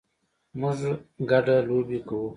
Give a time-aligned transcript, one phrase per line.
[0.59, 0.77] موږ
[1.29, 2.27] ګډه لوبې کوو